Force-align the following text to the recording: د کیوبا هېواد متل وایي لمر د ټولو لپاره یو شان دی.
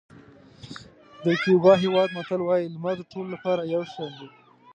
د 1.23 1.25
کیوبا 1.41 1.73
هېواد 1.83 2.09
متل 2.17 2.41
وایي 2.43 2.67
لمر 2.73 2.95
د 2.97 3.01
ټولو 3.11 3.27
لپاره 3.35 3.61
یو 3.73 3.83
شان 3.93 4.11
دی. 4.19 4.29